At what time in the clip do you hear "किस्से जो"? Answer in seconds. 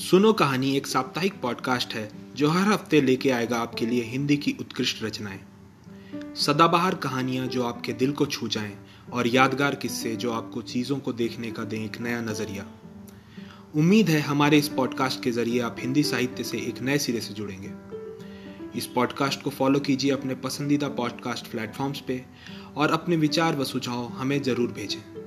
9.74-10.32